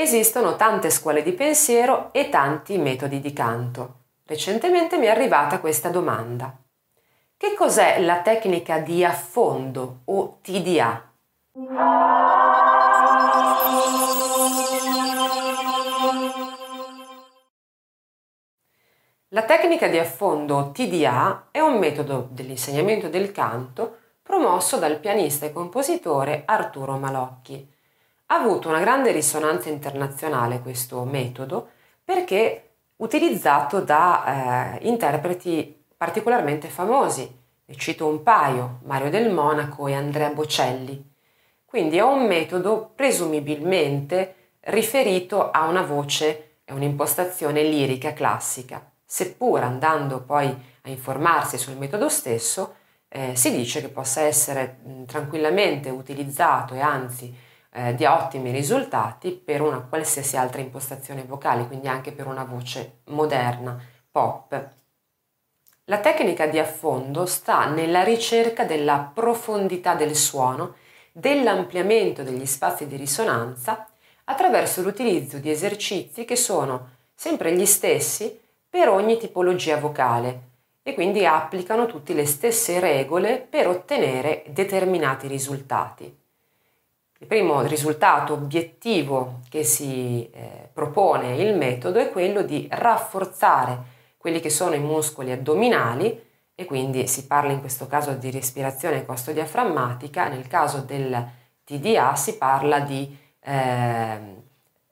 [0.00, 3.96] Esistono tante scuole di pensiero e tanti metodi di canto.
[4.24, 6.56] Recentemente mi è arrivata questa domanda.
[7.36, 11.12] Che cos'è la tecnica di affondo o TDA?
[19.28, 25.52] La tecnica di affondo TDA è un metodo dell'insegnamento del canto promosso dal pianista e
[25.52, 27.78] compositore Arturo Malocchi
[28.32, 31.70] ha avuto una grande risonanza internazionale questo metodo
[32.04, 37.38] perché utilizzato da eh, interpreti particolarmente famosi.
[37.64, 41.12] Ne cito un paio, Mario del Monaco e Andrea Bocelli.
[41.64, 50.22] Quindi è un metodo presumibilmente riferito a una voce e un'impostazione lirica classica, seppur andando
[50.22, 50.46] poi
[50.82, 52.76] a informarsi sul metodo stesso,
[53.08, 59.30] eh, si dice che possa essere mh, tranquillamente utilizzato e anzi eh, di ottimi risultati
[59.32, 64.70] per una qualsiasi altra impostazione vocale, quindi anche per una voce moderna, pop.
[65.84, 70.74] La tecnica di affondo sta nella ricerca della profondità del suono,
[71.12, 73.88] dell'ampliamento degli spazi di risonanza
[74.24, 80.48] attraverso l'utilizzo di esercizi che sono sempre gli stessi per ogni tipologia vocale
[80.82, 86.19] e quindi applicano tutte le stesse regole per ottenere determinati risultati.
[87.22, 94.40] Il primo risultato obiettivo che si eh, propone il metodo è quello di rafforzare quelli
[94.40, 100.28] che sono i muscoli addominali e quindi si parla in questo caso di respirazione costodiaframmatica,
[100.28, 101.28] nel caso del
[101.62, 104.18] TDA si parla di eh,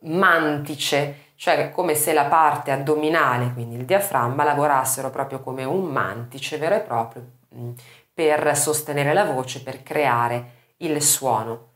[0.00, 6.58] mantice, cioè come se la parte addominale, quindi il diaframma, lavorassero proprio come un mantice
[6.58, 7.70] vero e proprio mh,
[8.12, 11.74] per sostenere la voce, per creare il suono.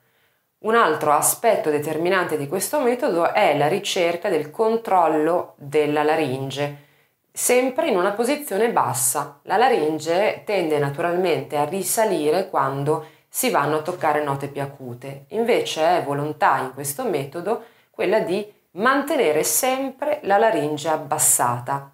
[0.63, 6.89] Un altro aspetto determinante di questo metodo è la ricerca del controllo della laringe,
[7.33, 9.41] sempre in una posizione bassa.
[9.45, 15.97] La laringe tende naturalmente a risalire quando si vanno a toccare note più acute, invece
[15.97, 21.91] è volontà in questo metodo quella di mantenere sempre la laringe abbassata.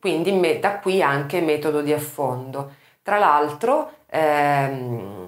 [0.00, 2.72] Quindi da qui anche metodo di affondo.
[3.02, 5.26] Tra l'altro ehm,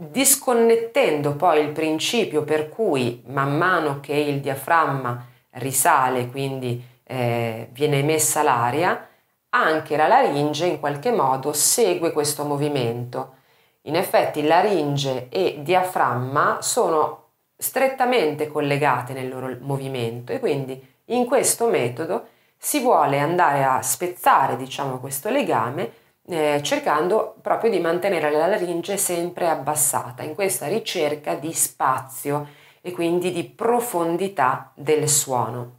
[0.00, 7.98] disconnettendo poi il principio per cui man mano che il diaframma risale, quindi eh, viene
[7.98, 9.06] emessa l'aria,
[9.50, 13.34] anche la laringe in qualche modo segue questo movimento.
[13.82, 17.24] In effetti laringe e diaframma sono
[17.56, 24.56] strettamente collegate nel loro movimento e quindi in questo metodo si vuole andare a spezzare
[24.56, 25.92] diciamo questo legame
[26.26, 32.48] eh, cercando proprio di mantenere la laringe sempre abbassata in questa ricerca di spazio
[32.80, 35.78] e quindi di profondità del suono.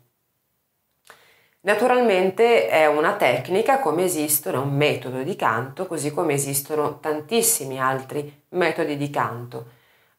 [1.64, 7.80] Naturalmente è una tecnica come esistono, è un metodo di canto, così come esistono tantissimi
[7.80, 9.66] altri metodi di canto,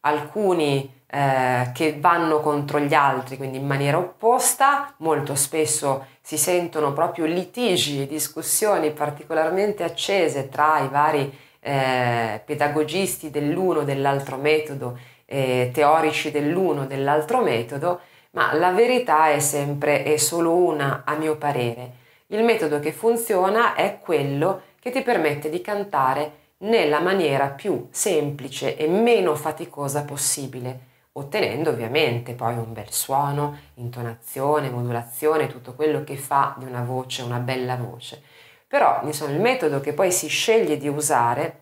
[0.02, 6.92] alcuni eh, che vanno contro gli altri, quindi in maniera opposta, molto spesso si sentono
[6.92, 14.98] proprio litigi e discussioni particolarmente accese tra i vari eh, pedagogisti dell'uno o dell'altro metodo,
[15.26, 21.14] eh, teorici dell'uno o dell'altro metodo, ma la verità è sempre e solo una a
[21.16, 22.00] mio parere.
[22.28, 28.76] Il metodo che funziona è quello che ti permette di cantare nella maniera più semplice
[28.76, 36.16] e meno faticosa possibile ottenendo ovviamente poi un bel suono, intonazione, modulazione, tutto quello che
[36.16, 38.22] fa di una voce una bella voce.
[38.66, 41.60] Però insomma, il metodo che poi si sceglie di usare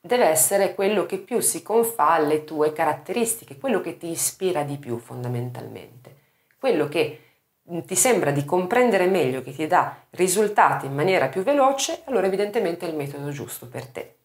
[0.00, 4.76] deve essere quello che più si confà alle tue caratteristiche, quello che ti ispira di
[4.76, 6.16] più fondamentalmente,
[6.58, 7.31] quello che
[7.86, 12.86] ti sembra di comprendere meglio, che ti dà risultati in maniera più veloce, allora evidentemente
[12.86, 14.21] è il metodo giusto per te.